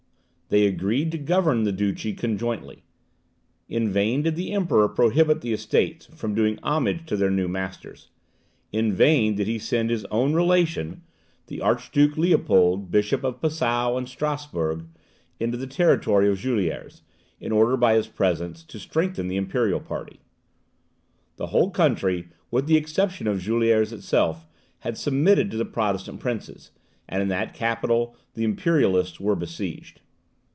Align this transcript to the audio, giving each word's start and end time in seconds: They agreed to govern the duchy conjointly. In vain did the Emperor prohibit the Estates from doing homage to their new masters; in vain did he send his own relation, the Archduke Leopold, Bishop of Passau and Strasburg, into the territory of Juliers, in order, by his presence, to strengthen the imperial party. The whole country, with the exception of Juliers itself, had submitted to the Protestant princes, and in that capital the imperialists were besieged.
They 0.53 0.67
agreed 0.67 1.13
to 1.13 1.17
govern 1.17 1.63
the 1.63 1.71
duchy 1.71 2.11
conjointly. 2.13 2.83
In 3.69 3.89
vain 3.89 4.21
did 4.23 4.35
the 4.35 4.51
Emperor 4.51 4.89
prohibit 4.89 5.39
the 5.39 5.53
Estates 5.53 6.07
from 6.07 6.35
doing 6.35 6.59
homage 6.61 7.05
to 7.05 7.15
their 7.15 7.31
new 7.31 7.47
masters; 7.47 8.09
in 8.73 8.91
vain 8.91 9.33
did 9.35 9.47
he 9.47 9.57
send 9.57 9.89
his 9.89 10.03
own 10.11 10.33
relation, 10.33 11.03
the 11.47 11.61
Archduke 11.61 12.17
Leopold, 12.17 12.91
Bishop 12.91 13.23
of 13.23 13.39
Passau 13.41 13.95
and 13.95 14.09
Strasburg, 14.09 14.87
into 15.39 15.57
the 15.57 15.67
territory 15.67 16.27
of 16.29 16.37
Juliers, 16.37 17.01
in 17.39 17.53
order, 17.53 17.77
by 17.77 17.93
his 17.93 18.07
presence, 18.09 18.61
to 18.65 18.77
strengthen 18.77 19.29
the 19.29 19.37
imperial 19.37 19.79
party. 19.79 20.19
The 21.37 21.47
whole 21.47 21.71
country, 21.71 22.27
with 22.49 22.67
the 22.67 22.75
exception 22.75 23.25
of 23.25 23.39
Juliers 23.39 23.93
itself, 23.93 24.49
had 24.79 24.97
submitted 24.97 25.49
to 25.51 25.55
the 25.57 25.63
Protestant 25.63 26.19
princes, 26.19 26.71
and 27.07 27.21
in 27.21 27.29
that 27.29 27.53
capital 27.53 28.17
the 28.33 28.43
imperialists 28.43 29.17
were 29.17 29.37
besieged. 29.37 30.01